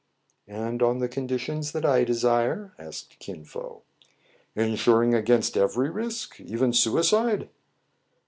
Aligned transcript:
"And 0.47 0.81
on 0.81 0.97
the 0.97 1.07
conditions 1.07 1.73
that 1.73 1.85
I 1.85 2.03
desire 2.05 2.71
}"asked 2.79 3.19
Kin 3.19 3.45
Fo." 3.45 3.83
Insuring 4.55 5.13
against 5.13 5.55
every 5.55 5.91
risk, 5.91 6.39
even 6.39 6.73
suicide 6.73 7.49